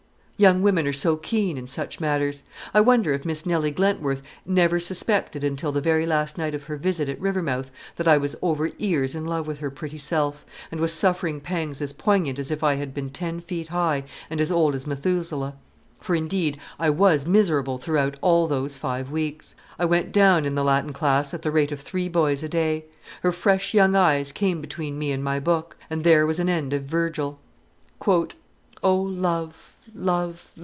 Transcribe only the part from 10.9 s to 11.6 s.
suffering